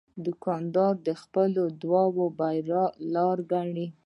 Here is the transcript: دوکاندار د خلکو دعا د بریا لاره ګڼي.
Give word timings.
دوکاندار 0.25 0.93
د 1.07 1.09
خلکو 1.21 1.65
دعا 1.81 2.03
د 2.15 2.17
بریا 2.37 2.83
لاره 3.13 3.43
ګڼي. 3.51 3.87